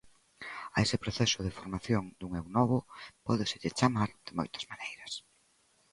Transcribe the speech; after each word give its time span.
A 0.75 0.79
ese 0.85 0.97
proceso 1.03 1.37
de 1.45 1.55
formación 1.59 2.03
dun 2.19 2.31
eu 2.39 2.45
novo 2.57 2.77
pódeselle 3.27 3.75
chamar 3.79 4.09
de 4.25 4.31
moitas 4.37 4.67
maneiras. 4.71 5.13